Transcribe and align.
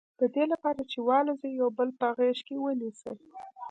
د 0.19 0.21
دې 0.33 0.43
لپاره 0.53 0.81
چې 0.91 0.97
والوزي 1.09 1.49
یو 1.61 1.69
بل 1.77 1.89
په 1.99 2.07
غېږ 2.17 2.37
کې 2.47 2.55
ونیسي. 2.59 3.13